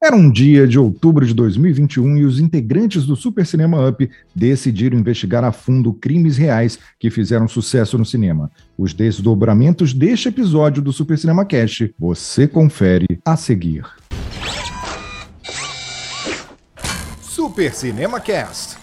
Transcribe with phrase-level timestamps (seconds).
[0.00, 4.96] Era um dia de outubro de 2021 e os integrantes do Super Cinema Up decidiram
[4.96, 8.48] investigar a fundo crimes reais que fizeram sucesso no cinema.
[8.78, 13.84] Os desdobramentos deste episódio do Super Cinema Cast você confere a seguir.
[17.20, 18.76] Super Cinema Cast.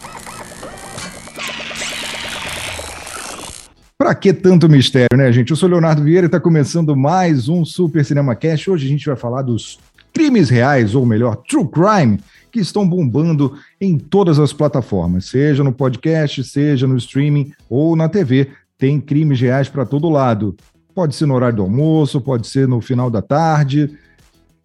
[3.98, 5.52] Pra que tanto mistério, né, gente?
[5.52, 8.70] Eu sou Leonardo Vieira e está começando mais um Super Cinema Cast.
[8.70, 9.80] Hoje a gente vai falar dos
[10.16, 12.20] crimes reais, ou melhor, true crime,
[12.50, 18.08] que estão bombando em todas as plataformas, seja no podcast, seja no streaming ou na
[18.08, 18.50] TV.
[18.78, 20.56] Tem crimes reais para todo lado.
[20.96, 23.98] Pode ser no horário do almoço, pode ser no final da tarde,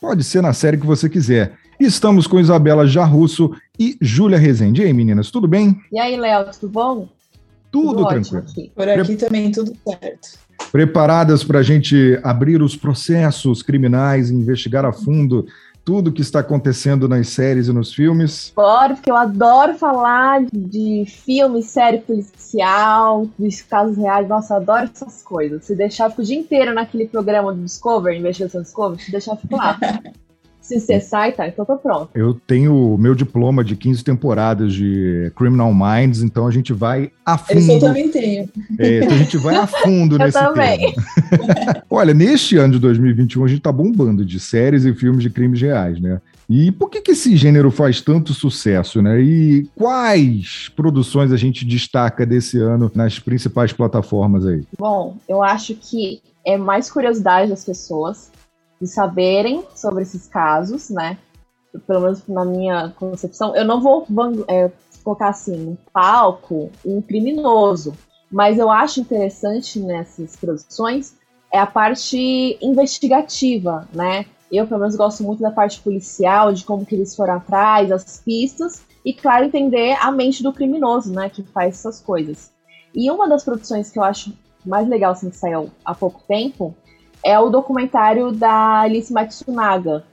[0.00, 1.54] pode ser na série que você quiser.
[1.80, 4.82] Estamos com Isabela Jarrusso e Júlia Rezende.
[4.82, 5.80] E aí, meninas, tudo bem?
[5.92, 7.08] E aí, Léo, tudo bom?
[7.72, 8.44] Tudo, tudo tranquilo.
[8.48, 8.72] Aqui.
[8.74, 9.16] Por aqui Pre...
[9.16, 10.38] também tudo certo
[10.70, 15.46] preparadas para a gente abrir os processos criminais, investigar a fundo
[15.84, 18.52] tudo que está acontecendo nas séries e nos filmes?
[18.54, 24.28] Bora, porque eu adoro falar de filme, série policial, dos casos reais.
[24.28, 25.64] Nossa, eu adoro essas coisas.
[25.64, 29.32] Se deixar, eu fico o dia inteiro naquele programa do Discovery, Investigação Discovery, se deixar,
[29.32, 29.78] eu fico lá.
[30.70, 32.10] Se você sai, tá, então tô pronto.
[32.14, 37.10] Eu tenho o meu diploma de 15 temporadas de Criminal Minds, então a gente vai
[37.26, 37.58] a fundo.
[37.58, 38.48] Esse eu também tenho.
[38.78, 40.94] É, então a gente vai a fundo nesse eu também.
[40.94, 41.82] tema.
[41.90, 45.60] Olha, neste ano de 2021 a gente tá bombando de séries e filmes de crimes
[45.60, 46.20] reais, né?
[46.48, 49.20] E por que, que esse gênero faz tanto sucesso, né?
[49.20, 54.62] E quais produções a gente destaca desse ano nas principais plataformas aí?
[54.78, 58.30] Bom, eu acho que é mais curiosidade das pessoas
[58.80, 61.18] de saberem sobre esses casos, né?
[61.86, 64.06] Pelo menos na minha concepção, eu não vou
[64.48, 64.70] é,
[65.04, 67.92] colocar assim, no palco um criminoso,
[68.30, 71.18] mas eu acho interessante nessas produções
[71.52, 74.24] é a parte investigativa, né?
[74.50, 78.20] Eu, pelo menos, gosto muito da parte policial, de como que eles foram atrás, as
[78.20, 82.52] pistas, e, claro, entender a mente do criminoso, né, que faz essas coisas.
[82.94, 84.32] E uma das produções que eu acho
[84.64, 86.74] mais legal, assim, que saiu há pouco tempo,
[87.24, 90.04] é o documentário da Alice Matsunaga,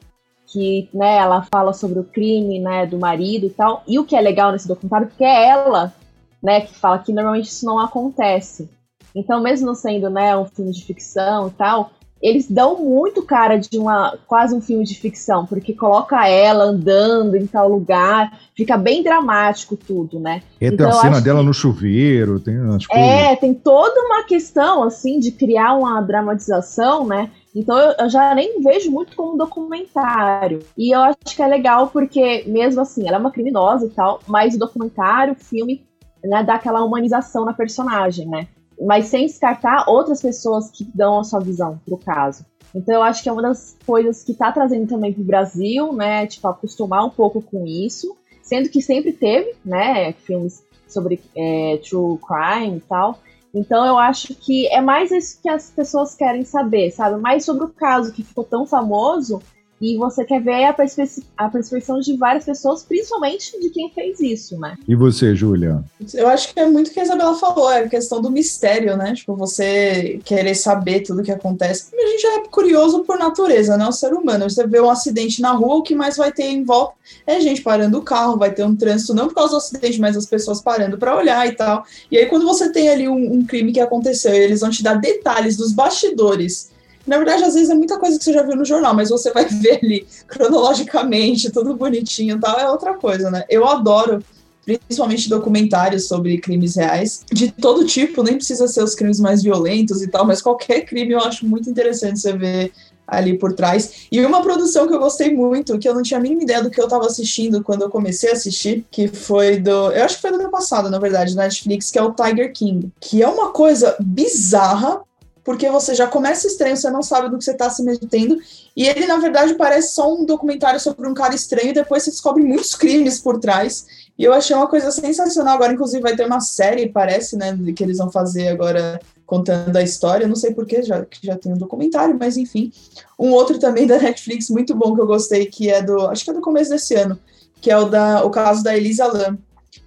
[0.47, 3.83] que né, ela fala sobre o crime né, do marido e tal.
[3.87, 5.93] E o que é legal nesse documentário, porque é ela
[6.41, 8.69] né, que fala que normalmente isso não acontece.
[9.15, 11.91] Então, mesmo sendo né, um filme de ficção e tal,
[12.21, 17.35] eles dão muito cara de uma quase um filme de ficção, porque coloca ela andando
[17.35, 20.41] em tal lugar, fica bem dramático tudo, né?
[20.59, 21.45] E então, tem a cena dela que...
[21.45, 23.09] no chuveiro, tem umas é, coisas.
[23.09, 27.29] É, tem toda uma questão assim de criar uma dramatização, né?
[27.55, 30.59] Então eu, eu, já nem vejo muito como um documentário.
[30.77, 34.19] E eu acho que é legal porque, mesmo assim, ela é uma criminosa e tal,
[34.27, 35.83] mas o documentário, o filme,
[36.23, 38.47] né, dá aquela humanização na personagem, né?
[38.79, 42.45] Mas sem descartar outras pessoas que dão a sua visão pro caso.
[42.73, 45.93] Então eu acho que é uma das coisas que está trazendo também para o Brasil,
[45.93, 46.27] né?
[46.27, 50.11] Tipo, acostumar um pouco com isso, sendo que sempre teve, né?
[50.13, 53.19] Filmes sobre é, true crime e tal.
[53.53, 57.19] Então eu acho que é mais isso que as pessoas querem saber, sabe?
[57.19, 59.41] Mais sobre o caso que ficou tão famoso
[59.79, 61.03] e você quer ver a, perspe
[61.37, 64.75] a perspectiva de várias pessoas, principalmente de quem fez isso, né?
[64.87, 65.83] E você, Júlia?
[66.13, 68.97] Eu acho que é muito o que a Isabela falou, é a questão do mistério,
[68.97, 69.13] né?
[69.13, 71.87] Tipo, você querer saber tudo o que acontece.
[71.93, 73.87] A gente é curioso por natureza, né?
[73.87, 74.49] O ser humano.
[74.49, 76.95] Você vê um acidente na rua, o que mais vai ter em volta
[77.25, 80.17] é gente parando o carro, vai ter um trânsito, não por causa do acidente, mas
[80.17, 81.85] as pessoas parando para olhar e tal.
[82.11, 84.95] E aí, quando você tem ali um, um crime que aconteceu, eles vão te dar
[84.95, 86.69] detalhes dos bastidores
[87.07, 89.31] na verdade, às vezes é muita coisa que você já viu no jornal, mas você
[89.31, 93.45] vai ver ali cronologicamente, tudo bonitinho e tal, é outra coisa, né?
[93.49, 94.23] Eu adoro
[94.65, 100.01] principalmente documentários sobre crimes reais, de todo tipo, nem precisa ser os crimes mais violentos
[100.01, 102.73] e tal, mas qualquer crime eu acho muito interessante você ver
[103.07, 104.07] ali por trás.
[104.11, 106.69] E uma produção que eu gostei muito, que eu não tinha a mínima ideia do
[106.69, 109.91] que eu estava assistindo quando eu comecei a assistir, que foi do.
[109.91, 112.51] Eu acho que foi do ano passado, na verdade, na Netflix, que é o Tiger
[112.51, 112.91] King.
[112.99, 114.99] Que é uma coisa bizarra,
[115.47, 118.37] porque você já começa estranho, você não sabe do que você está se metendo,
[118.75, 122.11] e ele, na verdade, parece só um documentário sobre um cara estranho, e depois você
[122.11, 123.85] descobre muitos crimes por trás,
[124.19, 127.81] e eu achei uma coisa sensacional, agora inclusive vai ter uma série, parece, né, que
[127.81, 131.57] eles vão fazer agora contando a história, não sei porquê, já, que já tem um
[131.57, 132.69] documentário, mas enfim.
[133.17, 136.31] Um outro também da Netflix, muito bom, que eu gostei, que é do, acho que
[136.31, 137.17] é do começo desse ano,
[137.61, 139.37] que é o, da, o caso da Elisa Lam,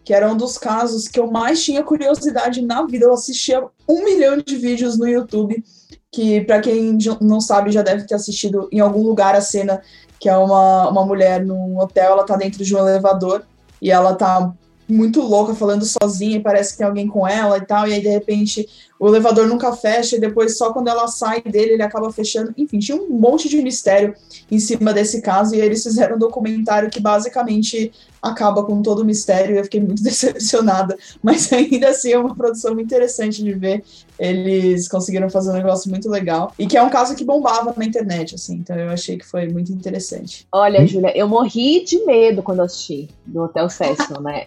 [0.04, 3.06] que era um dos casos que eu mais tinha curiosidade na vida.
[3.06, 5.62] Eu assistia um milhão de vídeos no YouTube,
[6.10, 9.80] que para quem não sabe já deve ter assistido em algum lugar a cena
[10.18, 13.42] que é uma, uma mulher num hotel, ela tá dentro de um elevador
[13.80, 14.52] e ela tá
[14.92, 18.00] muito louca falando sozinha e parece que tem alguém com ela e tal, e aí
[18.00, 18.68] de repente
[19.00, 22.52] o elevador nunca fecha e depois só quando ela sai dele ele acaba fechando.
[22.56, 24.14] Enfim, tinha um monte de mistério
[24.50, 27.90] em cima desse caso e eles fizeram um documentário que basicamente
[28.20, 32.34] acaba com todo o mistério e eu fiquei muito decepcionada, mas ainda assim é uma
[32.34, 33.82] produção muito interessante de ver.
[34.18, 37.84] Eles conseguiram fazer um negócio muito legal e que é um caso que bombava na
[37.86, 40.46] internet, assim, então eu achei que foi muito interessante.
[40.52, 40.86] Olha?
[40.86, 44.46] Júlia, eu morri de medo quando assisti do Hotel Cecil, né?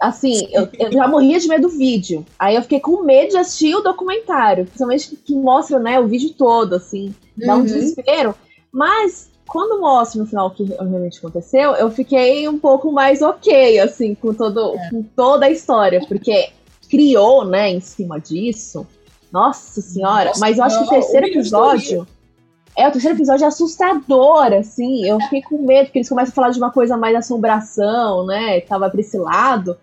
[0.00, 2.24] Assim, eu, eu, já morria de medo do vídeo.
[2.38, 6.30] Aí eu fiquei com medo de assistir o documentário, principalmente que mostra, né, o vídeo
[6.36, 7.64] todo, assim, dá um uhum.
[7.64, 8.34] desespero.
[8.72, 13.80] Mas quando mostra no final o que realmente aconteceu, eu fiquei um pouco mais ok,
[13.80, 14.90] assim, com, todo, é.
[14.90, 16.50] com toda a história, porque
[16.88, 18.86] criou, né, em cima disso.
[19.32, 22.06] Nossa senhora, Nossa, mas eu acho que o terceiro episódio.
[22.78, 25.04] É, o terceiro episódio é assustador, assim.
[25.04, 28.60] Eu fiquei com medo, porque eles começam a falar de uma coisa mais assombração, né?
[28.60, 29.76] Tava pra esse lado.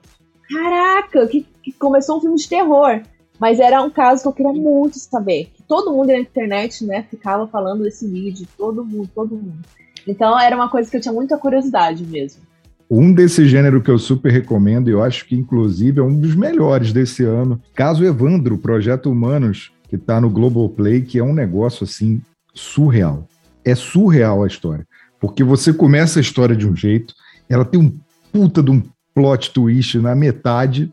[0.50, 3.02] Caraca, que, que começou um filme de terror.
[3.38, 5.52] Mas era um caso que eu queria muito saber.
[5.68, 8.48] Todo mundo na internet, né, ficava falando desse vídeo.
[8.58, 9.60] Todo mundo, todo mundo.
[10.08, 12.44] Então era uma coisa que eu tinha muita curiosidade mesmo.
[12.90, 16.34] Um desse gênero que eu super recomendo, e eu acho que inclusive é um dos
[16.34, 21.84] melhores desse ano, Caso Evandro, Projeto Humanos, que está no Globoplay, que é um negócio
[21.84, 22.22] assim
[22.56, 23.28] surreal.
[23.63, 24.88] É surreal a história.
[25.19, 27.13] Porque você começa a história de um jeito,
[27.50, 27.96] ela tem um
[28.31, 28.81] puta de um
[29.13, 30.92] plot twist na metade,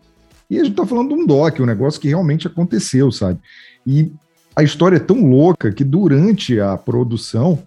[0.48, 3.40] e a gente tá falando de um doc, um negócio que realmente aconteceu, sabe?
[3.86, 4.12] E
[4.54, 7.62] a história é tão louca que durante a produção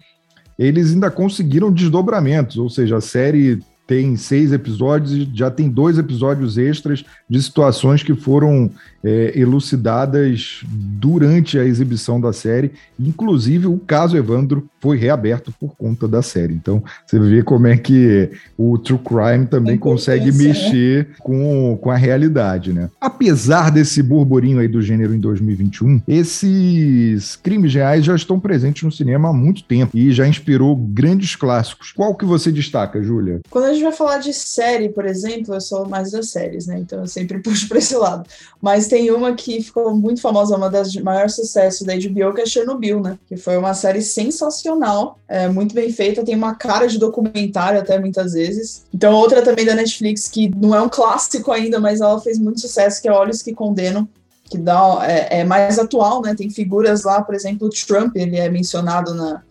[0.58, 5.98] eles ainda conseguiram desdobramentos, ou seja, a série tem seis episódios e já tem dois
[5.98, 8.70] episódios extras de situações que foram
[9.06, 12.72] é, elucidadas durante a exibição da série.
[12.98, 16.54] Inclusive, o caso Evandro foi reaberto por conta da série.
[16.54, 20.48] Então, você vê como é que o True Crime também consegue né?
[20.48, 22.90] mexer com, com a realidade, né?
[23.00, 28.90] Apesar desse burburinho aí do gênero em 2021, esses crimes reais já estão presentes no
[28.90, 31.92] cinema há muito tempo e já inspirou grandes clássicos.
[31.92, 33.40] Qual que você destaca, Júlia?
[33.50, 36.78] Quando a gente vai falar de série, por exemplo, eu sou mais das séries, né?
[36.78, 38.28] Então eu sempre puxo para esse lado.
[38.60, 42.40] Mas tem uma que ficou muito famosa, uma das de maior sucesso da HBO, que
[42.40, 43.18] é Chernobyl, né?
[43.28, 47.98] Que foi uma série sensacional, é, muito bem feita, tem uma cara de documentário até
[47.98, 48.84] muitas vezes.
[48.92, 52.60] Então outra também da Netflix, que não é um clássico ainda, mas ela fez muito
[52.60, 54.08] sucesso, que é Olhos que Condenam,
[54.44, 56.34] que dá, é, é mais atual, né?
[56.34, 59.42] Tem figuras lá, por exemplo, o Trump, ele é mencionado na,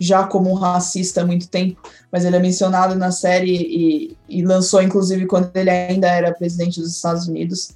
[0.00, 1.78] já como um racista há muito tempo,
[2.10, 6.80] mas ele é mencionado na série e, e, lançou, inclusive, quando ele ainda era presidente
[6.80, 7.68] dos Estados Unidos.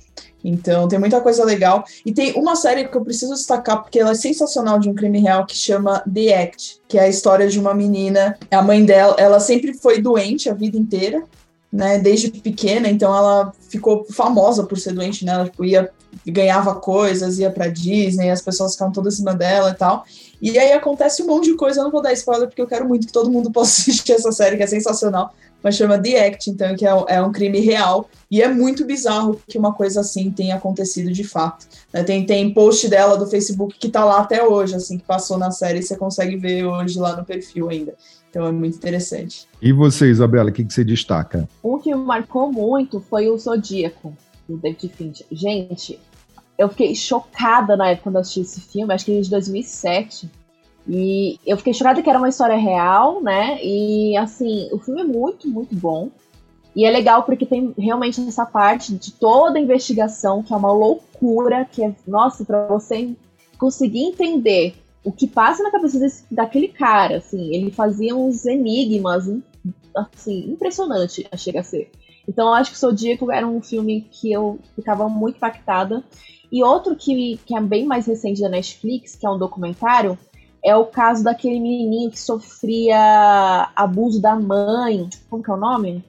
[0.42, 1.84] Então, tem muita coisa legal.
[2.04, 5.20] E tem uma série que eu preciso destacar, porque ela é sensacional de um crime
[5.20, 8.38] real, que chama The Act, que é a história de uma menina.
[8.50, 11.22] A mãe dela, ela sempre foi doente a vida inteira,
[11.70, 15.90] né, desde pequena, então ela ficou famosa por ser doente, né, ela tipo, ia,
[16.26, 20.04] ganhava coisas, ia pra Disney, as pessoas ficavam todas em cima dela e tal,
[20.40, 22.86] e aí acontece um monte de coisa, eu não vou dar spoiler porque eu quero
[22.86, 26.50] muito que todo mundo possa assistir essa série, que é sensacional, mas chama The Act,
[26.50, 30.30] então, que é, é um crime real, e é muito bizarro que uma coisa assim
[30.30, 31.66] tenha acontecido de fato.
[31.90, 32.02] Né?
[32.02, 35.50] Tem, tem post dela do Facebook que tá lá até hoje, assim, que passou na
[35.50, 37.94] série, você consegue ver hoje lá no perfil ainda.
[38.28, 39.46] Então é muito interessante.
[39.62, 41.48] E você, Isabela, o que, que você destaca?
[41.62, 44.14] Um que me marcou muito foi o Zodíaco,
[44.48, 45.26] do David Fincher.
[45.30, 45.98] Gente,
[46.58, 50.30] eu fiquei chocada na época quando eu assisti esse filme, acho que é de 2007.
[50.86, 53.58] E eu fiquei chocada que era uma história real, né?
[53.62, 56.10] E assim, o filme é muito, muito bom.
[56.76, 60.72] E é legal porque tem realmente essa parte de toda a investigação, que é uma
[60.72, 63.14] loucura, que é, nossa, para você
[63.56, 64.74] conseguir entender
[65.04, 69.30] o que passa na cabeça desse, daquele cara, assim, ele fazia uns enigmas,
[69.94, 71.90] assim, impressionante, chega a ser.
[72.28, 76.02] Então eu acho que Zodíaco era um filme que eu ficava muito impactada.
[76.50, 80.18] E outro que, que é bem mais recente da Netflix, que é um documentário,
[80.64, 85.08] é o caso daquele menininho que sofria abuso da mãe.
[85.28, 86.04] Como que é o nome?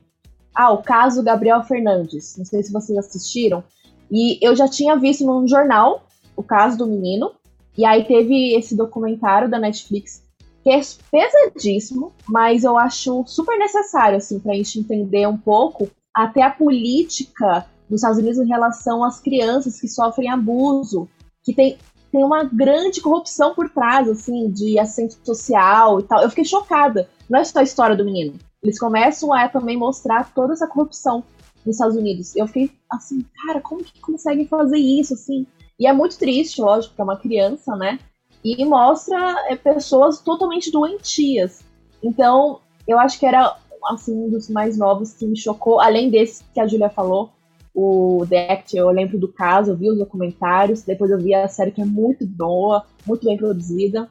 [0.53, 2.37] Ah, o caso Gabriel Fernandes.
[2.37, 3.63] Não sei se vocês assistiram.
[4.09, 6.05] E eu já tinha visto num jornal
[6.35, 7.31] o caso do menino.
[7.77, 10.23] E aí teve esse documentário da Netflix
[10.63, 10.81] que é
[11.11, 16.49] pesadíssimo, mas eu acho super necessário assim para a gente entender um pouco até a
[16.49, 21.07] política dos Estados Unidos em relação às crianças que sofrem abuso,
[21.43, 21.77] que tem
[22.15, 26.21] tem uma grande corrupção por trás, assim, de assistente social e tal.
[26.21, 27.09] Eu fiquei chocada.
[27.29, 28.35] Não é só a história do menino.
[28.63, 31.25] Eles começam a também mostrar toda essa corrupção
[31.65, 32.33] nos Estados Unidos.
[32.33, 35.45] Eu fiquei assim, cara, como que conseguem fazer isso, assim?
[35.77, 37.99] E é muito triste, lógico, que é uma criança, né?
[38.41, 39.19] E mostra
[39.49, 41.65] é, pessoas totalmente doentias.
[42.01, 46.43] Então, eu acho que era assim, um dos mais novos que me chocou, além desse
[46.53, 47.31] que a Julia falou,
[47.73, 51.47] o The Act, eu lembro do caso, eu vi os documentários, depois eu vi a
[51.47, 54.09] série que é muito boa, muito bem produzida.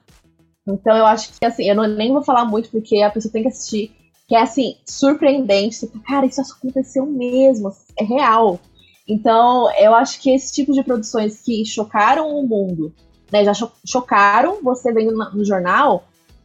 [0.66, 3.42] Então eu acho que assim, eu não, nem vou falar muito porque a pessoa tem
[3.42, 3.90] que assistir,
[4.28, 5.86] que é assim, surpreendente.
[6.06, 8.60] Cara, isso aconteceu mesmo, é real.
[9.06, 12.92] Então, eu acho que esse tipo de produções que chocaram o mundo,
[13.30, 16.04] né, já cho chocaram você vendo no jornal,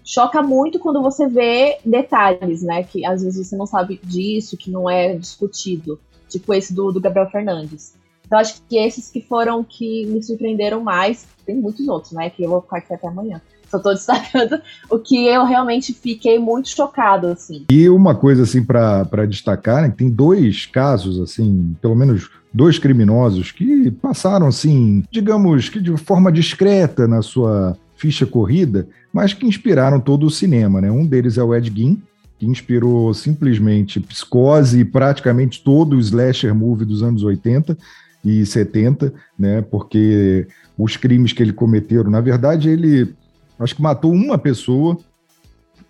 [0.10, 4.72] choca muito quando você vê detalhes, né, que às vezes você não sabe disso, que
[4.72, 7.94] não é discutido, tipo esse do, do Gabriel Fernandes.
[8.26, 12.44] Então, acho que esses que foram que me surpreenderam mais, tem muitos outros, né, que
[12.44, 13.40] eu vou ficar aqui até amanhã.
[13.70, 17.66] Só tô destacando o que eu realmente fiquei muito chocado, assim.
[17.70, 23.52] E uma coisa, assim, para destacar, né, tem dois casos, assim, pelo menos dois criminosos
[23.52, 30.00] que passaram, assim, digamos que de forma discreta na sua ficha corrida, mas que inspiraram
[30.00, 30.90] todo o cinema, né?
[30.90, 32.02] Um deles é o Ed Gein,
[32.40, 37.78] que inspirou simplesmente Psicose e praticamente todo o slasher movie dos anos 80
[38.24, 39.62] e 70, né?
[39.62, 43.14] Porque os crimes que ele cometeu, na verdade, ele
[43.60, 44.98] acho que matou uma pessoa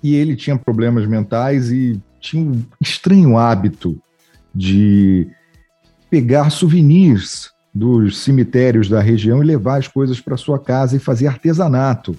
[0.01, 4.01] e ele tinha problemas mentais e tinha um estranho hábito
[4.53, 5.27] de
[6.09, 11.27] pegar souvenirs dos cemitérios da região e levar as coisas para sua casa e fazer
[11.27, 12.15] artesanato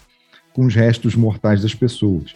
[0.52, 2.34] com os restos mortais das pessoas.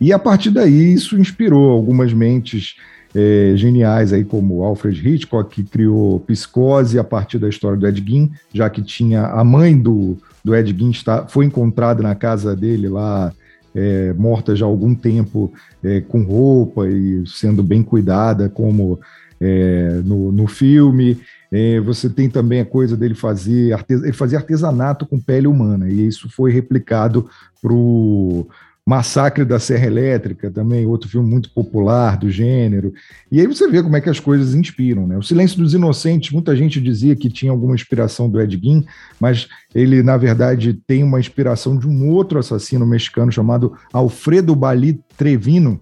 [0.00, 2.76] E a partir daí isso inspirou algumas mentes
[3.14, 8.04] é, geniais aí como Alfred Hitchcock que criou Psicose a partir da história do Ed
[8.06, 12.54] Gein, já que tinha a mãe do, do Ed Gein está, foi encontrada na casa
[12.54, 13.32] dele lá
[13.74, 18.98] é, morta já há algum tempo é, com roupa e sendo bem cuidada como
[19.40, 21.18] é, no, no filme.
[21.50, 26.06] É, você tem também a coisa dele fazer ele fazia artesanato com pele humana, e
[26.06, 27.28] isso foi replicado
[27.62, 28.48] para o
[28.88, 32.94] Massacre da Serra Elétrica, também outro filme muito popular do gênero.
[33.32, 35.18] E aí você vê como é que as coisas inspiram, né?
[35.18, 38.86] O Silêncio dos Inocentes, muita gente dizia que tinha alguma inspiração do Ed Gein,
[39.18, 45.00] mas ele na verdade tem uma inspiração de um outro assassino mexicano chamado Alfredo Bali
[45.16, 45.80] Trevino,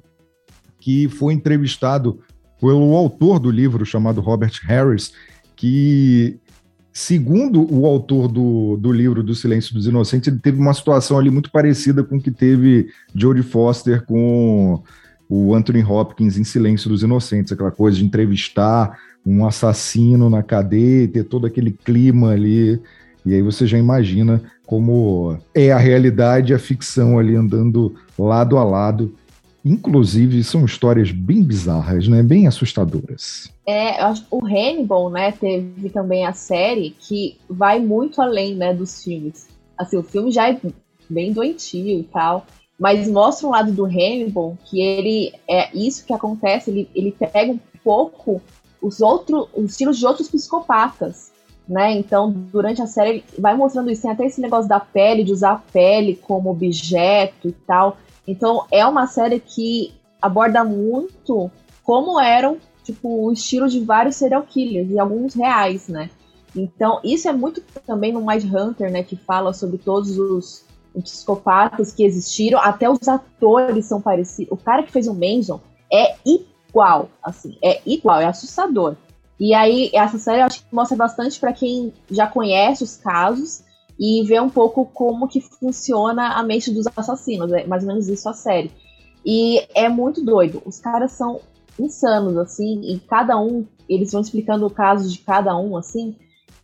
[0.80, 2.20] que foi entrevistado
[2.64, 5.12] pelo autor do livro chamado Robert Harris,
[5.54, 6.38] que,
[6.94, 11.28] segundo o autor do, do livro do Silêncio dos Inocentes, ele teve uma situação ali
[11.28, 14.82] muito parecida com o que teve Jodie Foster com
[15.28, 21.06] o Anthony Hopkins em Silêncio dos Inocentes, aquela coisa de entrevistar um assassino na cadeia,
[21.06, 22.80] ter todo aquele clima ali.
[23.26, 28.56] E aí você já imagina como é a realidade e a ficção ali andando lado
[28.56, 29.14] a lado
[29.64, 32.22] Inclusive, são histórias bem bizarras, né?
[32.22, 33.50] Bem assustadoras.
[33.66, 33.96] É,
[34.30, 39.48] o Hannibal, né, teve também a série que vai muito além, né, dos filmes.
[39.78, 40.60] Assim, o filme já é
[41.08, 42.46] bem doentio e tal,
[42.78, 47.50] mas mostra um lado do Hannibal que ele é isso que acontece, ele, ele pega
[47.50, 48.42] um pouco
[48.82, 51.32] os outros os estilos de outros psicopatas,
[51.66, 51.92] né?
[51.92, 55.52] Então, durante a série vai mostrando isso, tem até esse negócio da pele, de usar
[55.52, 57.96] a pele como objeto e tal.
[58.26, 61.50] Então é uma série que aborda muito
[61.82, 66.10] como eram, tipo, o estilo de vários serial killers e alguns reais, né?
[66.56, 70.64] Então, isso é muito também no Mind Hunter, né, que fala sobre todos os,
[71.02, 74.52] psicopatas que existiram, até os atores são parecidos.
[74.52, 75.60] O cara que fez o Manson
[75.92, 78.94] é igual, assim, é igual, é assustador.
[79.38, 83.64] E aí, essa série eu acho que mostra bastante para quem já conhece os casos
[83.98, 87.52] e ver um pouco como que funciona a mente dos assassinos.
[87.52, 88.70] É mais ou menos isso a série.
[89.24, 90.62] E é muito doido.
[90.66, 91.40] Os caras são
[91.78, 96.16] insanos, assim, e cada um, eles vão explicando o caso de cada um, assim,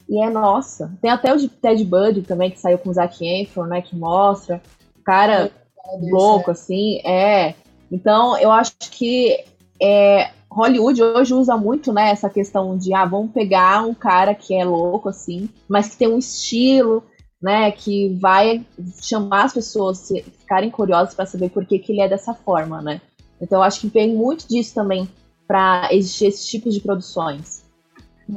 [0.08, 0.92] e é nossa.
[1.00, 3.96] Tem até o de Ted Bundy também, que saiu com o Zac Efron, né, que
[3.96, 4.60] mostra.
[4.99, 5.50] O cara
[5.84, 7.54] é, louco, assim, é.
[7.90, 9.44] Então, eu acho que
[9.80, 14.54] é, Hollywood hoje usa muito, né, essa questão de, ah, vamos pegar um cara que
[14.54, 17.04] é louco, assim, mas que tem um estilo,
[17.40, 18.64] né, que vai
[19.02, 22.82] chamar as pessoas a ficarem curiosas para saber por que, que ele é dessa forma,
[22.82, 23.00] né?
[23.40, 25.09] Então eu acho que tem muito disso também
[25.49, 27.64] para existir esse tipo de produções.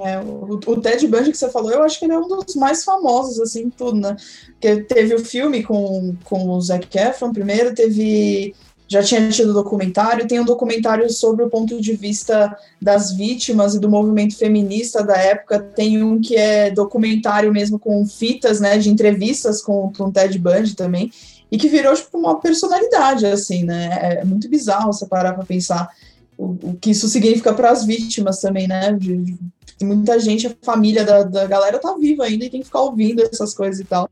[0.01, 2.55] É, o, o, Ted Bundy que você falou, eu acho que ele é um dos
[2.55, 4.15] mais famosos, assim, tudo, né?
[4.53, 8.55] Porque teve o filme com, com o Zac Efron primeiro, teve
[8.87, 13.79] já tinha tido documentário, tem um documentário sobre o ponto de vista das vítimas e
[13.79, 18.89] do movimento feminista da época, tem um que é documentário mesmo com fitas, né, de
[18.89, 21.11] entrevistas com, com Ted Bundy também,
[21.51, 25.45] e que virou tipo uma personalidade, assim, né, é, é muito bizarro você parar para
[25.45, 25.89] pensar
[26.37, 29.37] o, o, que isso significa para as vítimas também, né, de,
[29.81, 33.21] muita gente, a família da, da galera tá viva ainda e tem que ficar ouvindo
[33.21, 34.09] essas coisas e tal,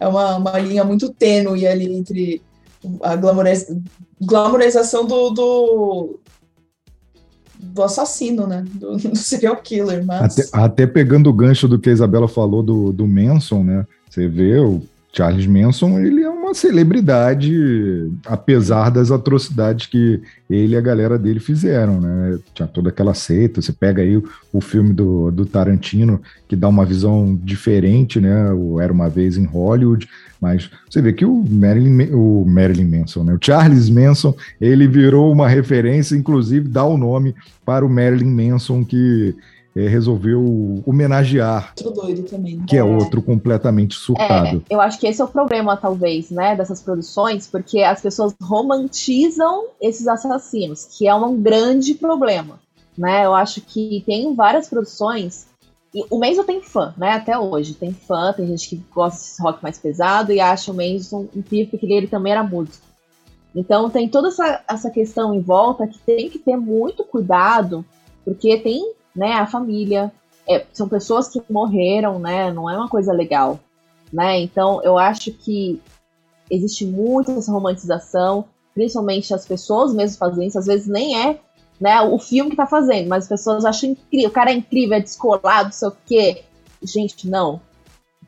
[0.00, 2.42] é uma, uma linha muito tênue ali entre
[3.02, 3.16] a
[4.20, 6.20] glamorização do, do,
[7.58, 8.64] do assassino, né?
[8.74, 10.04] Do, do serial killer.
[10.04, 10.38] Mas...
[10.38, 13.86] Até, até, pegando o gancho do que a Isabela falou do, do Manson, né?
[14.08, 20.76] Você vê o Charles Manson, ele é uma celebridade, apesar das atrocidades que ele e
[20.76, 22.38] a galera dele fizeram, né?
[22.54, 23.62] Tinha toda aquela seita.
[23.62, 24.22] Você pega aí
[24.52, 28.52] o, filme do, do Tarantino, que dá uma visão diferente, né?
[28.52, 30.08] O Era uma Vez em Hollywood,
[30.40, 33.32] mas você vê que o Marilyn, o Marilyn Manson, né?
[33.32, 37.34] O Charles Manson, ele virou uma referência, inclusive dá o nome
[37.64, 39.34] para o Marilyn Manson que
[39.76, 41.72] é, resolveu homenagear.
[41.76, 42.56] Outro doido também.
[42.56, 42.64] Né?
[42.66, 44.64] Que é, é outro completamente surtado.
[44.68, 48.34] É, eu acho que esse é o problema, talvez, né, dessas produções, porque as pessoas
[48.42, 52.58] romantizam esses assassinos, que é um grande problema.
[52.96, 53.24] Né?
[53.24, 55.46] Eu acho que tem várias produções.
[55.94, 57.12] E o Manson tem fã, né?
[57.12, 57.72] Até hoje.
[57.72, 61.70] Tem fã, tem gente que gosta desse rock mais pesado e acha o Manson incrível
[61.70, 62.84] porque ele também era músico.
[63.54, 67.84] Então tem toda essa, essa questão em volta que tem que ter muito cuidado,
[68.24, 70.12] porque tem né, a família.
[70.48, 72.50] É, são pessoas que morreram, né?
[72.50, 73.60] Não é uma coisa legal,
[74.10, 74.40] né?
[74.40, 75.82] Então eu acho que
[76.50, 81.38] existe muito essa romantização, principalmente as pessoas mesmo fazendo isso, às vezes nem é
[81.80, 84.96] né, o filme que tá fazendo, mas as pessoas acham incrível, o cara é incrível,
[84.96, 86.42] é descolado, sei o quê.
[86.82, 87.60] Gente, não.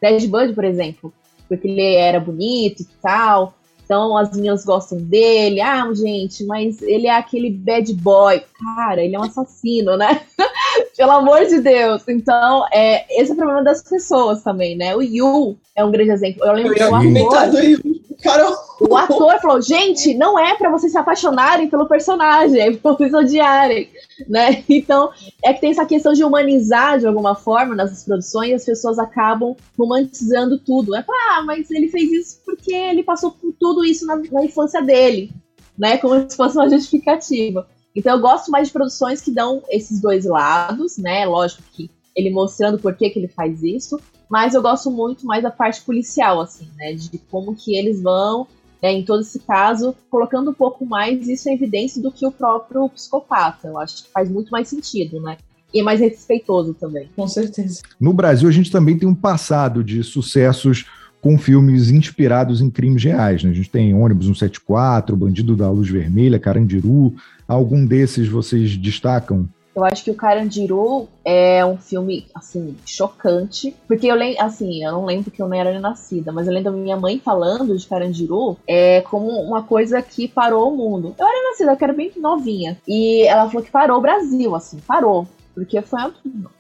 [0.01, 1.13] Ted Bundy, por exemplo,
[1.49, 3.55] porque ele era bonito e tal,
[3.85, 5.61] então as meninas gostam dele.
[5.61, 8.41] Ah, gente, mas ele é aquele bad boy.
[8.61, 10.21] Cara, ele é um assassino, né?
[10.97, 12.03] Pelo amor de Deus.
[12.07, 14.95] Então, é, esse é o problema das pessoas também, né?
[14.95, 16.45] O Yu é um grande exemplo.
[16.45, 21.71] Eu lembro que o ator, o ator falou, gente, não é para vocês se apaixonarem
[21.71, 23.89] pelo personagem, é pra vocês odiarem,
[24.29, 24.63] né?
[24.69, 25.11] Então,
[25.43, 28.99] é que tem essa questão de humanizar de alguma forma nessas produções e as pessoas
[28.99, 30.95] acabam romantizando tudo.
[30.95, 34.83] É, ah, mas ele fez isso porque ele passou por tudo isso na, na infância
[34.83, 35.33] dele,
[35.79, 35.97] né?
[35.97, 37.67] Como se fosse uma justificativa.
[37.95, 41.27] Então eu gosto mais de produções que dão esses dois lados, né?
[41.27, 45.43] Lógico que ele mostrando por que, que ele faz isso, mas eu gosto muito mais
[45.43, 46.93] da parte policial, assim, né?
[46.93, 48.47] De como que eles vão,
[48.83, 52.33] né, em todo esse caso, colocando um pouco mais isso em evidência do que o
[52.33, 53.69] próprio psicopata.
[53.69, 55.37] Eu acho que faz muito mais sentido, né?
[55.73, 57.09] E é mais respeitoso também.
[57.15, 57.83] Com certeza.
[57.99, 60.87] No Brasil, a gente também tem um passado de sucessos
[61.21, 63.45] com filmes inspirados em crimes reais.
[63.45, 63.51] Né?
[63.51, 67.15] A gente tem Ônibus 174, Bandido da Luz Vermelha, Carandiru.
[67.47, 69.49] Algum desses vocês destacam?
[69.75, 73.75] Eu acho que o Carandiru é um filme, assim, chocante.
[73.87, 76.73] Porque eu lembro, assim, eu não lembro que eu não era nascida, mas eu lembro
[76.73, 81.15] da minha mãe falando de Carandiru é, como uma coisa que parou o mundo.
[81.19, 82.77] Eu era nascida, eu era bem novinha.
[82.87, 85.27] E ela falou que parou o Brasil, assim, parou.
[85.55, 86.01] Porque foi,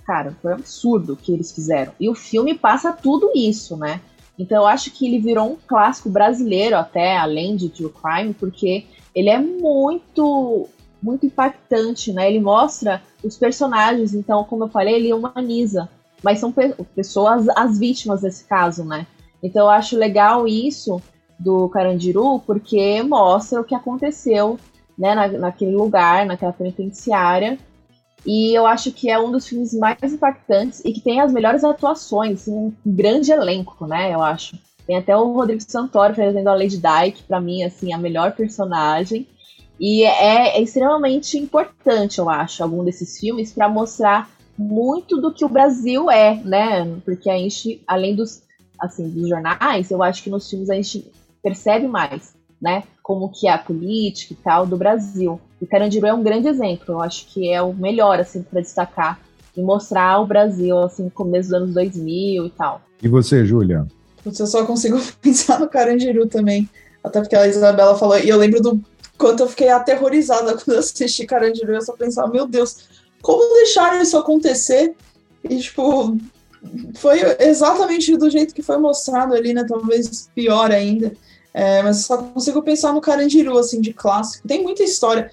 [0.04, 1.92] cara, foi um absurdo o que eles fizeram.
[1.98, 4.00] E o filme passa tudo isso, né?
[4.40, 8.86] Então eu acho que ele virou um clássico brasileiro até, além de True Crime, porque
[9.14, 10.66] ele é muito
[11.02, 12.28] muito impactante, né?
[12.28, 15.88] Ele mostra os personagens, então, como eu falei, ele humaniza.
[16.22, 19.06] Mas são pe pessoas, as vítimas desse caso, né?
[19.42, 21.00] Então eu acho legal isso
[21.38, 24.58] do Carandiru, porque mostra o que aconteceu
[24.96, 27.58] né, na, naquele lugar, naquela penitenciária,
[28.24, 31.64] e eu acho que é um dos filmes mais impactantes e que tem as melhores
[31.64, 34.14] atuações, um grande elenco, né?
[34.14, 34.58] Eu acho.
[34.86, 38.32] Tem até o Rodrigo Santoro fazendo a Lady Di, que mim, assim, é a melhor
[38.32, 39.26] personagem.
[39.78, 44.28] E é, é extremamente importante, eu acho, algum desses filmes para mostrar
[44.58, 46.84] muito do que o Brasil é, né?
[47.04, 48.42] Porque a gente, além dos,
[48.78, 51.10] assim, dos jornais, eu acho que nos filmes a gente
[51.42, 52.82] percebe mais, né?
[53.02, 55.40] Como que é a política e tal do Brasil.
[55.60, 56.94] E Carandiru é um grande exemplo.
[56.94, 59.20] Eu acho que é o melhor, assim, para destacar
[59.56, 62.80] e mostrar o Brasil, assim, no começo dos anos 2000 e tal.
[63.02, 63.86] E você, Júlia?
[64.24, 66.68] Eu só consigo pensar no Carandiru também.
[67.02, 68.80] Até porque a Isabela falou, e eu lembro do
[69.16, 71.74] quanto eu fiquei aterrorizada quando eu assisti Carandiru.
[71.74, 72.88] Eu só pensava, meu Deus,
[73.22, 74.94] como deixaram isso acontecer?
[75.48, 76.16] E, tipo,
[76.96, 79.64] foi exatamente do jeito que foi mostrado ali, né?
[79.66, 81.12] Talvez pior ainda.
[81.52, 84.46] É, mas só consigo pensar no Carandiru, assim, de clássico.
[84.46, 85.30] Tem muita história.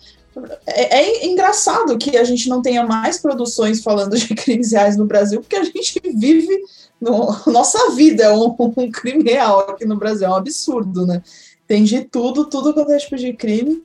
[0.66, 5.06] É, é, engraçado que a gente não tenha mais produções falando de crimes reais no
[5.06, 6.64] Brasil, porque a gente vive.
[7.00, 11.22] No, nossa vida é um, um, crime real aqui no Brasil, é um absurdo, né?
[11.68, 13.84] Tem de tudo, tudo quanto é tipo de crime.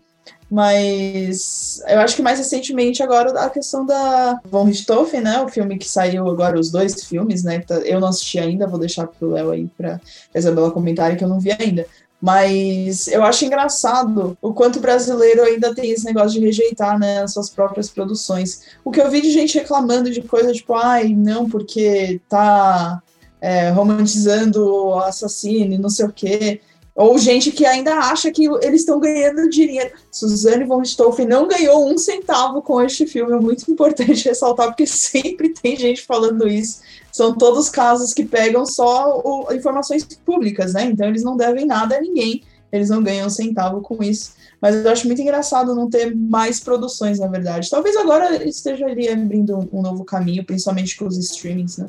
[0.53, 5.41] Mas eu acho que mais recentemente agora a questão da Von Richthofen, né?
[5.41, 7.65] O filme que saiu agora, os dois filmes, né?
[7.87, 9.99] Eu não assisti ainda, vou deixar pro Léo aí pra
[10.35, 11.87] Isabela comentar que eu não vi ainda.
[12.23, 17.21] Mas eu acho engraçado o quanto o brasileiro ainda tem esse negócio de rejeitar né,
[17.21, 18.63] as suas próprias produções.
[18.85, 23.03] O que eu vi de gente reclamando de coisa tipo, ai, não, porque tá
[23.41, 26.61] é, romantizando o assassino e não sei o quê.
[26.95, 29.93] Ou gente que ainda acha que eles estão ganhando dinheiro.
[30.11, 33.33] Suzanne von Richthofen não ganhou um centavo com este filme.
[33.33, 36.81] É muito importante ressaltar, porque sempre tem gente falando isso.
[37.11, 40.85] São todos casos que pegam só o, informações públicas, né?
[40.85, 42.43] Então eles não devem nada a ninguém.
[42.71, 44.35] Eles não ganham um centavo com isso.
[44.61, 47.69] Mas eu acho muito engraçado não ter mais produções, na verdade.
[47.69, 51.89] Talvez agora esteja ali abrindo um novo caminho, principalmente com os streamings, né?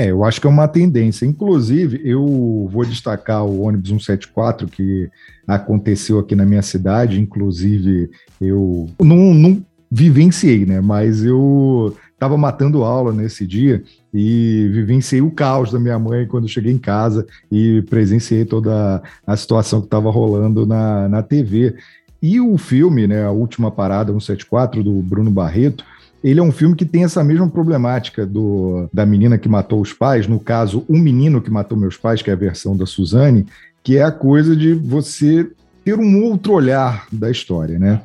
[0.00, 1.26] É, eu acho que é uma tendência.
[1.26, 5.10] Inclusive, eu vou destacar o ônibus 174 que
[5.44, 7.20] aconteceu aqui na minha cidade.
[7.20, 8.08] Inclusive,
[8.40, 10.80] eu não, não vivenciei, né?
[10.80, 13.82] Mas eu estava matando aula nesse dia
[14.14, 19.36] e vivenciei o caos da minha mãe quando cheguei em casa e presenciei toda a
[19.36, 21.74] situação que estava rolando na, na TV.
[22.22, 25.84] E o filme, né, A Última Parada 174, do Bruno Barreto,
[26.22, 29.92] ele é um filme que tem essa mesma problemática do, da menina que matou os
[29.92, 33.46] pais, no caso, um menino que matou meus pais, que é a versão da Suzane,
[33.82, 35.48] que é a coisa de você
[35.84, 38.02] ter um outro olhar da história, né?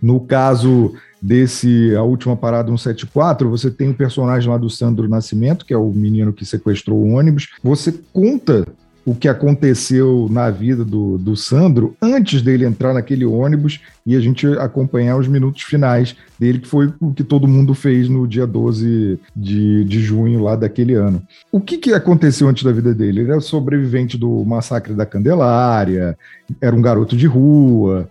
[0.00, 5.64] No caso desse A Última Parada 174, você tem o personagem lá do Sandro Nascimento,
[5.64, 7.48] que é o menino que sequestrou o ônibus.
[7.62, 8.66] Você conta
[9.08, 14.20] o que aconteceu na vida do, do Sandro antes dele entrar naquele ônibus e a
[14.20, 18.46] gente acompanhar os minutos finais dele, que foi o que todo mundo fez no dia
[18.46, 21.22] 12 de, de junho lá daquele ano.
[21.50, 23.20] O que, que aconteceu antes da vida dele?
[23.20, 26.14] Ele era sobrevivente do massacre da Candelária,
[26.60, 28.06] era um garoto de rua,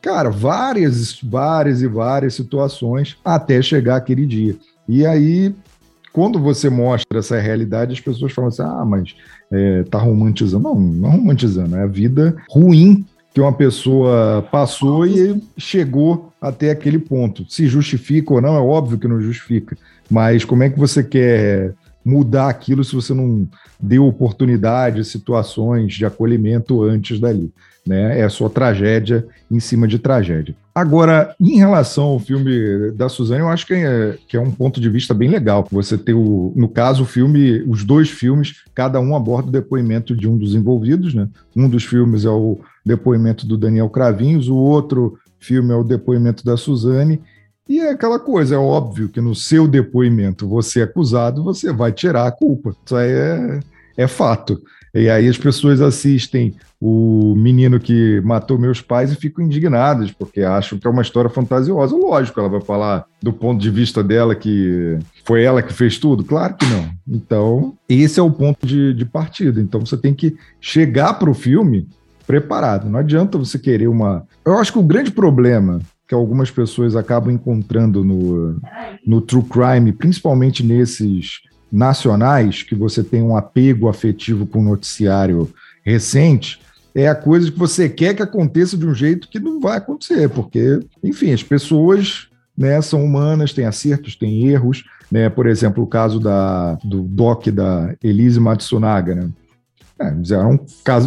[0.00, 4.54] Cara, várias, várias e várias situações até chegar aquele dia.
[4.88, 5.52] E aí,
[6.16, 9.14] quando você mostra essa realidade, as pessoas falam assim: ah, mas
[9.52, 10.64] é, tá romantizando.
[10.64, 16.70] Não, não é romantizando, é a vida ruim que uma pessoa passou e chegou até
[16.70, 17.44] aquele ponto.
[17.50, 19.76] Se justifica ou não, é óbvio que não justifica.
[20.10, 23.46] Mas como é que você quer mudar aquilo se você não
[23.78, 27.52] deu oportunidade, situações de acolhimento antes dali?
[27.86, 28.18] né?
[28.18, 30.54] É só tragédia em cima de tragédia.
[30.76, 34.78] Agora, em relação ao filme da Suzane, eu acho que é, que é um ponto
[34.78, 35.66] de vista bem legal.
[35.72, 40.14] Você ter, o, no caso, o filme, os dois filmes, cada um aborda o depoimento
[40.14, 41.30] de um dos envolvidos, né?
[41.56, 46.44] Um dos filmes é o depoimento do Daniel Cravinhos, o outro filme é o depoimento
[46.44, 47.22] da Suzane.
[47.66, 51.90] E é aquela coisa, é óbvio que no seu depoimento, você é acusado, você vai
[51.90, 52.76] tirar a culpa.
[52.84, 53.60] Isso aí é,
[53.96, 54.60] é fato.
[54.94, 60.42] E aí as pessoas assistem o menino que matou meus pais e ficam indignadas, porque
[60.42, 61.96] acham que é uma história fantasiosa.
[61.96, 66.22] Lógico, ela vai falar do ponto de vista dela que foi ela que fez tudo?
[66.22, 66.90] Claro que não.
[67.08, 69.60] Então, esse é o ponto de, de partida.
[69.60, 71.88] Então, você tem que chegar para o filme
[72.26, 72.90] preparado.
[72.90, 74.26] Não adianta você querer uma.
[74.44, 78.60] Eu acho que o grande problema que algumas pessoas acabam encontrando no,
[79.04, 81.40] no true crime, principalmente nesses
[81.72, 85.50] nacionais, que você tem um apego afetivo com o noticiário
[85.84, 86.60] recente,
[86.96, 90.30] é a coisa que você quer que aconteça de um jeito que não vai acontecer,
[90.30, 94.82] porque, enfim, as pessoas né, são humanas, têm acertos, têm erros.
[95.12, 95.28] Né?
[95.28, 99.28] Por exemplo, o caso da, do doc da Elise Matsunaga, né?
[99.98, 100.58] É, era um,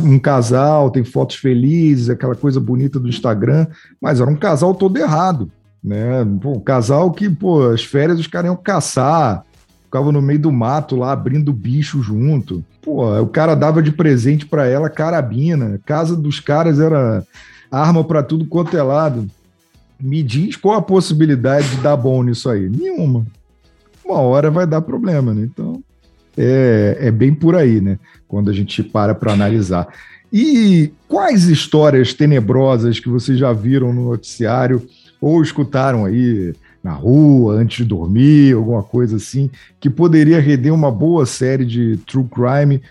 [0.03, 3.67] um casal, tem fotos felizes, aquela coisa bonita do Instagram,
[4.01, 5.51] mas era um casal todo errado.
[5.83, 6.25] Né?
[6.41, 9.43] Pô, um casal que, pô, as férias os caras iam caçar,
[9.89, 12.63] ficava no meio do mato lá abrindo bicho junto.
[12.79, 15.81] Pô, o cara dava de presente para ela carabina.
[15.83, 17.25] Casa dos caras era
[17.71, 19.27] arma para tudo quanto é lado.
[19.99, 22.69] Me diz qual a possibilidade de dar bom nisso aí?
[22.69, 23.25] Nenhuma.
[24.05, 25.49] Uma hora vai dar problema, né?
[25.51, 25.83] Então,
[26.37, 27.97] é, é bem por aí, né?
[28.27, 29.87] Quando a gente para para analisar.
[30.31, 34.87] E quais histórias tenebrosas que vocês já viram no noticiário
[35.19, 40.91] ou escutaram aí na rua, antes de dormir, alguma coisa assim, que poderia render uma
[40.91, 42.81] boa série de true crime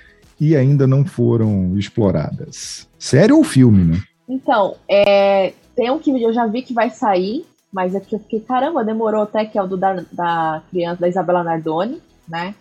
[0.40, 2.86] e ainda não foram exploradas.
[2.98, 4.02] Série ou filme, né?
[4.28, 8.18] Então, é, tem um que eu já vi que vai sair, mas é que eu
[8.18, 12.54] fiquei, caramba, demorou até que é o do da, da criança da Isabela Nardoni, né?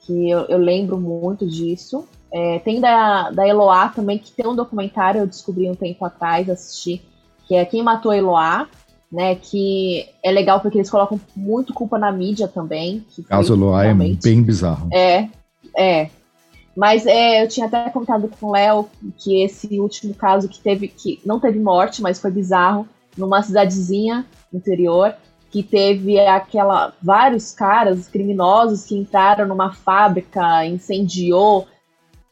[0.00, 2.06] Que eu, eu lembro muito disso.
[2.32, 6.48] É, tem da, da Eloá também, que tem um documentário, eu descobri um tempo atrás,
[6.48, 7.02] assisti,
[7.46, 8.68] que é Quem Matou Eloá,
[9.10, 9.34] né?
[9.34, 13.04] Que é legal porque eles colocam muito culpa na mídia também.
[13.10, 14.88] Que Caso Eloá é bem bizarro.
[14.92, 15.28] É,
[15.76, 16.10] é.
[16.76, 20.86] Mas é, eu tinha até comentado com o Léo que esse último caso que teve,
[20.86, 25.12] que não teve morte, mas foi bizarro, numa cidadezinha interior,
[25.50, 31.66] que teve aquela vários caras criminosos que entraram numa fábrica, incendiou.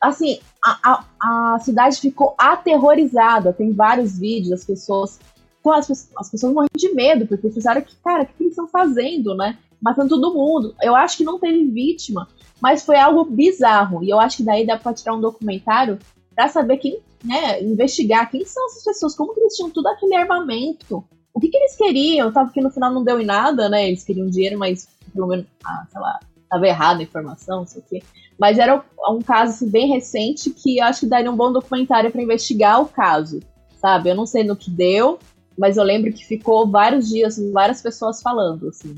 [0.01, 0.79] Assim, a,
[1.21, 3.53] a, a cidade ficou aterrorizada.
[3.53, 5.19] Tem vários vídeos das pessoas
[5.67, 8.69] pô, as, as pessoas morrem de medo, porque pensaram que, cara, o que eles estão
[8.69, 9.59] fazendo, né?
[9.83, 10.77] Matando todo mundo.
[10.81, 12.29] Eu acho que não teve vítima,
[12.61, 14.05] mas foi algo bizarro.
[14.05, 15.99] E eu acho que daí dá pra tirar um documentário
[16.33, 20.15] para saber quem, né, investigar quem são essas pessoas, como que eles tinham tudo aquele
[20.15, 23.89] armamento, o que, que eles queriam, tava que no final não deu em nada, né?
[23.89, 27.83] Eles queriam dinheiro, mas pelo menos, ah, sei lá, tava errada a informação, não sei
[27.83, 28.03] o quê.
[28.39, 32.13] Mas era um caso assim, bem recente que eu acho que daria um bom documentário
[32.13, 33.41] para investigar o caso,
[33.81, 34.11] sabe?
[34.11, 35.19] Eu não sei no que deu,
[35.57, 38.97] mas eu lembro que ficou vários dias, várias pessoas falando, assim.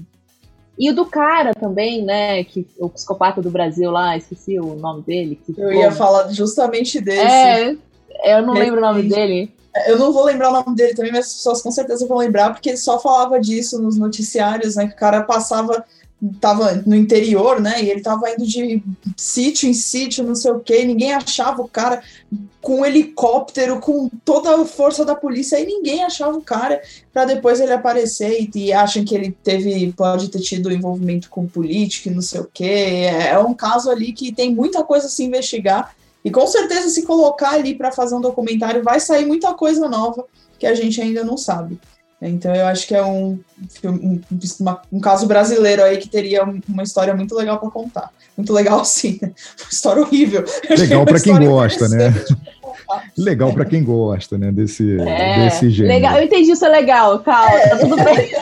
[0.79, 2.45] E o do cara também, né?
[2.45, 5.41] Que o psicopata do Brasil lá, esqueci o nome dele.
[5.57, 7.21] eu ia falar justamente desse.
[7.21, 7.77] É,
[8.25, 9.53] eu não lembro o nome dele.
[9.87, 12.53] Eu não vou lembrar o nome dele também, mas as pessoas com certeza vão lembrar,
[12.53, 14.87] porque ele só falava disso nos noticiários, né?
[14.87, 15.85] Que o cara passava
[16.41, 17.83] tava no interior, né?
[17.83, 18.83] E ele tava indo de
[19.17, 22.03] sítio em sítio, não sei o quê, ninguém achava o cara
[22.61, 27.25] com um helicóptero, com toda a força da polícia, e ninguém achava o cara para
[27.25, 32.09] depois ele aparecer e, e acham que ele teve, pode ter tido envolvimento com política
[32.09, 32.65] e não sei o quê.
[32.65, 35.95] É, é um caso ali que tem muita coisa a se investigar.
[36.25, 40.27] E com certeza, se colocar ali para fazer um documentário, vai sair muita coisa nova
[40.59, 41.79] que a gente ainda não sabe.
[42.21, 43.39] Então eu acho que é um,
[43.85, 44.21] um,
[44.93, 48.11] um caso brasileiro aí que teria uma história muito legal para contar.
[48.37, 49.19] Muito legal, sim.
[49.23, 49.33] Né?
[49.61, 50.45] Uma história horrível.
[50.69, 52.15] Legal para quem gosta, né?
[53.17, 54.51] Legal para quem gosta, né?
[54.51, 55.95] Desse, é, desse gênero.
[55.95, 56.17] Legal.
[56.17, 57.69] Eu entendi isso é legal, calma, é.
[57.69, 58.33] tá tudo bem.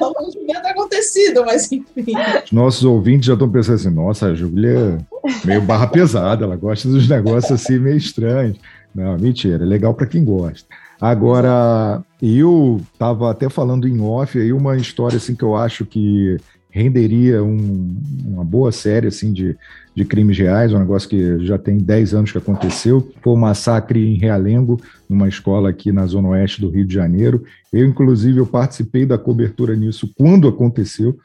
[0.00, 2.14] Não devia ter acontecido, mas enfim.
[2.44, 6.56] Os nossos ouvintes já estão pensando assim: nossa, a Júlia é meio barra pesada, ela
[6.56, 8.58] gosta dos negócios assim meio estranhos.
[8.94, 10.66] Não, mentira, é legal para quem gosta.
[11.00, 16.36] Agora, eu estava até falando em off aí uma história assim que eu acho que
[16.74, 19.56] renderia um, uma boa série assim de,
[19.94, 23.12] de crimes reais, um negócio que já tem 10 anos que aconteceu.
[23.22, 26.92] Foi o um massacre em Realengo, numa escola aqui na zona oeste do Rio de
[26.92, 27.44] Janeiro.
[27.72, 31.16] Eu, inclusive, eu participei da cobertura nisso quando aconteceu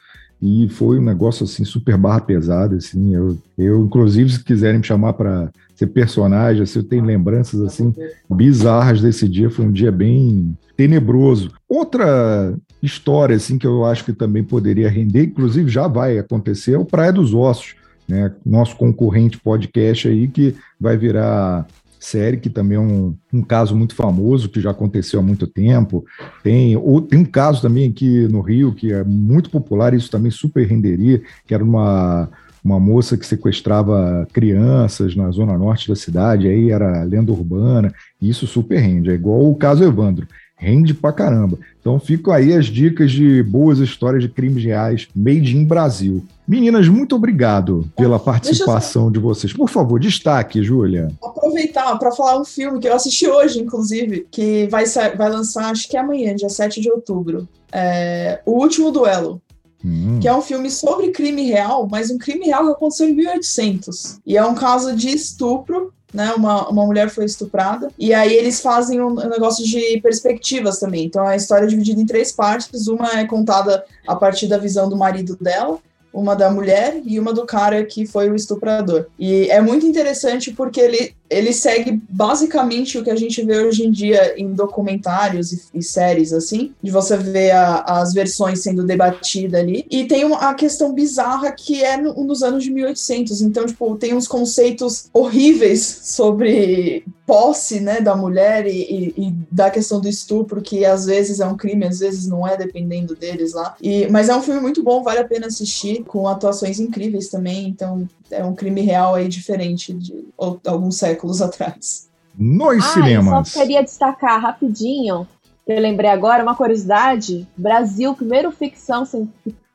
[0.41, 3.13] e foi um negócio assim super barra pesada assim.
[3.13, 7.93] Eu, eu inclusive se quiserem me chamar para ser personagem assim, eu tenho lembranças assim
[8.29, 9.49] bizarras desse dia.
[9.49, 11.51] Foi um dia bem tenebroso.
[11.67, 16.77] Outra história assim que eu acho que também poderia render inclusive já vai acontecer é
[16.77, 17.75] o Praia dos Ossos
[18.09, 18.33] né?
[18.43, 21.67] Nosso concorrente podcast aí que vai virar
[21.99, 26.05] série, que também é um, um caso muito famoso, que já aconteceu há muito tempo.
[26.41, 30.31] Tem, ou, tem um caso também aqui no Rio, que é muito popular, isso também
[30.31, 32.29] super renderia, que era uma,
[32.63, 38.29] uma moça que sequestrava crianças na zona norte da cidade, aí era lenda urbana, e
[38.29, 39.09] isso super rende.
[39.09, 40.27] É igual o caso Evandro
[40.59, 41.57] rende pra caramba.
[41.79, 46.23] Então ficam aí as dicas de boas histórias de crimes reais made in Brasil.
[46.45, 49.11] Meninas, muito obrigado pela participação eu...
[49.11, 49.53] de vocês.
[49.53, 51.07] Por favor, destaque, Júlia.
[51.23, 54.83] Aproveitar para falar um filme que eu assisti hoje, inclusive, que vai,
[55.15, 57.47] vai lançar, acho que é amanhã, dia 7 de outubro.
[57.71, 58.41] É...
[58.45, 59.41] O Último Duelo.
[59.85, 60.19] Hum.
[60.19, 64.19] Que é um filme sobre crime real, mas um crime real que aconteceu em 1800.
[64.25, 66.33] E é um caso de estupro né?
[66.33, 67.89] Uma, uma mulher foi estuprada.
[67.97, 71.05] E aí eles fazem um negócio de perspectivas também.
[71.05, 72.87] Então a história é dividida em três partes.
[72.87, 75.79] Uma é contada a partir da visão do marido dela,
[76.13, 79.05] uma da mulher e uma do cara que foi o estuprador.
[79.17, 83.85] E é muito interessante porque ele ele segue basicamente o que a gente vê hoje
[83.85, 88.83] em dia em documentários e, e séries, assim, de você ver a, as versões sendo
[88.83, 89.85] debatidas ali.
[89.91, 93.41] E tem uma, a questão bizarra que é no, nos anos de 1800.
[93.41, 99.69] Então, tipo, tem uns conceitos horríveis sobre posse, né, da mulher e, e, e, da
[99.69, 103.53] questão do estupro, que às vezes é um crime, às vezes não é, dependendo deles
[103.53, 103.75] lá.
[103.79, 107.67] E, mas é um filme muito bom, vale a pena assistir, com atuações incríveis também.
[107.67, 110.27] Então, é um crime real aí diferente de
[110.65, 112.09] alguns séculos atrás.
[112.35, 113.37] Nos ah, cinemas.
[113.37, 115.27] Eu só queria destacar rapidinho,
[115.67, 119.05] que eu lembrei agora, uma curiosidade: Brasil, primeiro ficção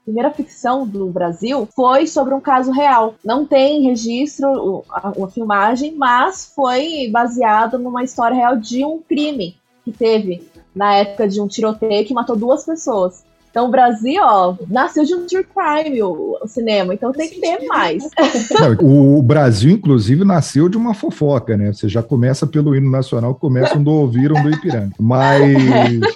[0.05, 3.15] primeira ficção do Brasil foi sobre um caso real.
[3.25, 9.57] Não tem registro, a, a, filmagem, mas foi baseado numa história real de um crime
[9.85, 13.25] que teve na época de um tiroteio que matou duas pessoas.
[13.51, 17.65] Então, o Brasil, ó, nasceu de um true crime, o, cinema, então tem que ter
[17.69, 18.03] mais.
[18.83, 21.73] O Brasil, inclusive, nasceu de uma fofoca, né?
[21.73, 24.91] Você já começa pelo hino nacional, começam do ouviram do Ipiranga.
[24.99, 25.41] Mas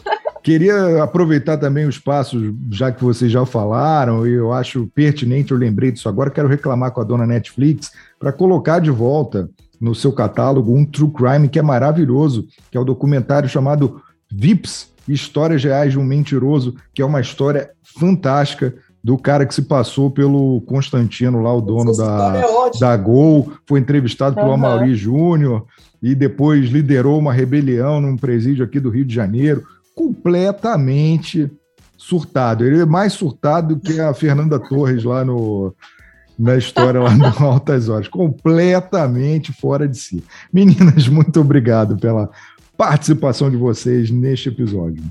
[0.49, 5.59] queria aproveitar também o espaço, já que vocês já falaram, e eu acho pertinente, eu
[5.59, 10.11] lembrei disso agora, quero reclamar com a dona Netflix para colocar de volta no seu
[10.11, 14.01] catálogo um true crime que é maravilhoso, que é o documentário chamado
[14.33, 19.63] Vips, Histórias Reais de um Mentiroso, que é uma história fantástica do cara que se
[19.63, 22.43] passou pelo Constantino, lá o dono da,
[22.75, 24.43] é da Gol, foi entrevistado uhum.
[24.43, 25.67] pelo Amaury Júnior
[26.03, 29.63] e depois liderou uma rebelião num presídio aqui do Rio de Janeiro,
[29.99, 31.51] completamente
[31.97, 32.65] surtado.
[32.65, 35.75] Ele é mais surtado do que a Fernanda Torres lá no,
[36.39, 40.23] na história lá do Altas Horas, completamente fora de si.
[40.53, 42.31] Meninas, muito obrigado pela
[42.77, 45.03] participação de vocês neste episódio.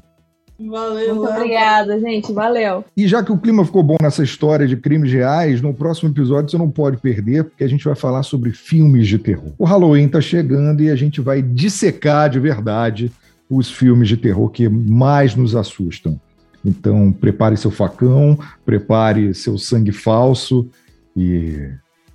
[0.58, 1.16] Valeu.
[1.16, 2.32] Muito obrigada, gente.
[2.32, 2.84] Valeu.
[2.96, 6.50] E já que o clima ficou bom nessa história de crimes reais, no próximo episódio
[6.50, 9.52] você não pode perder, porque a gente vai falar sobre filmes de terror.
[9.60, 13.12] O Halloween tá chegando e a gente vai dissecar de verdade
[13.50, 16.20] os filmes de terror que mais nos assustam.
[16.64, 20.70] Então, prepare seu facão, prepare seu sangue falso
[21.16, 21.70] e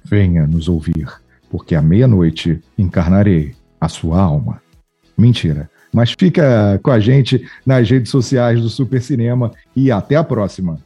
[0.04, 1.08] venha nos ouvir,
[1.50, 4.60] porque à meia-noite encarnarei a sua alma.
[5.16, 5.70] Mentira.
[5.92, 10.78] Mas fica com a gente nas redes sociais do Super Cinema e até a próxima.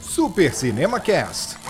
[0.00, 1.65] Super Cinema Cast.